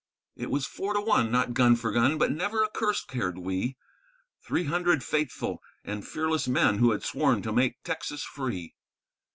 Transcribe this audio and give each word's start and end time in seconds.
_It 0.41 0.49
was 0.49 0.65
four 0.65 0.95
to 0.95 0.99
one, 0.99 1.29
not 1.31 1.53
gun 1.53 1.75
for 1.75 1.91
gun, 1.91 2.17
but 2.17 2.31
never 2.31 2.63
a 2.63 2.69
curse 2.71 3.05
cared 3.05 3.37
we, 3.37 3.77
Three 4.43 4.63
hundred 4.63 5.03
faithful 5.03 5.61
and 5.85 6.03
fearless 6.07 6.47
men 6.47 6.79
who 6.79 6.89
had 6.89 7.03
sworn 7.03 7.43
to 7.43 7.51
make 7.53 7.83
Texas 7.83 8.23
free. 8.23 8.73